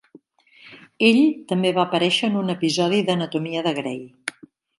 [1.09, 1.19] Ell
[1.51, 4.03] també va aparèixer en un episodi d'"Anatomia de Grey".